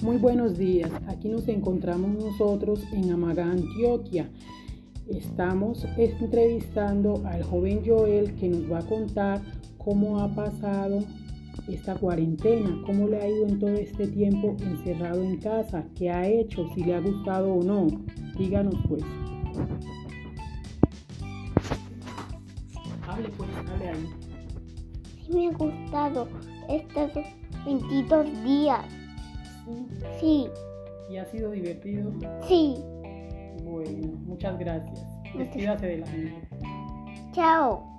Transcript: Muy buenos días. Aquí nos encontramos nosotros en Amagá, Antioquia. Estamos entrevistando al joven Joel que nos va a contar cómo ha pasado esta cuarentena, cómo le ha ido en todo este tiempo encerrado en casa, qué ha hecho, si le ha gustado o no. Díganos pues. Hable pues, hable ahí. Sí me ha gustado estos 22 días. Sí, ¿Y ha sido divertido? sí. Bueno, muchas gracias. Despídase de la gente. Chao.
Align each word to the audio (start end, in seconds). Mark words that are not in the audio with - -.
Muy 0.00 0.16
buenos 0.16 0.56
días. 0.56 0.92
Aquí 1.08 1.28
nos 1.28 1.48
encontramos 1.48 2.22
nosotros 2.22 2.84
en 2.92 3.10
Amagá, 3.10 3.50
Antioquia. 3.50 4.30
Estamos 5.08 5.84
entrevistando 5.96 7.20
al 7.26 7.42
joven 7.42 7.82
Joel 7.84 8.36
que 8.36 8.48
nos 8.48 8.70
va 8.70 8.78
a 8.78 8.86
contar 8.86 9.42
cómo 9.76 10.20
ha 10.20 10.32
pasado 10.36 11.00
esta 11.66 11.96
cuarentena, 11.96 12.80
cómo 12.86 13.08
le 13.08 13.20
ha 13.20 13.28
ido 13.28 13.48
en 13.48 13.58
todo 13.58 13.70
este 13.70 14.06
tiempo 14.06 14.56
encerrado 14.60 15.20
en 15.20 15.38
casa, 15.38 15.84
qué 15.96 16.10
ha 16.10 16.28
hecho, 16.28 16.68
si 16.76 16.84
le 16.84 16.94
ha 16.94 17.00
gustado 17.00 17.54
o 17.54 17.64
no. 17.64 17.88
Díganos 18.38 18.76
pues. 18.88 19.02
Hable 23.08 23.28
pues, 23.30 23.50
hable 23.68 23.88
ahí. 23.88 24.06
Sí 25.26 25.32
me 25.32 25.48
ha 25.48 25.52
gustado 25.56 26.28
estos 26.68 27.10
22 27.66 28.44
días. 28.44 28.97
Sí, 30.20 30.48
¿Y 31.10 31.16
ha 31.16 31.24
sido 31.26 31.50
divertido? 31.50 32.12
sí. 32.46 32.76
Bueno, 33.62 34.16
muchas 34.24 34.58
gracias. 34.58 35.04
Despídase 35.36 35.86
de 35.86 35.98
la 35.98 36.06
gente. 36.06 36.48
Chao. 37.32 37.97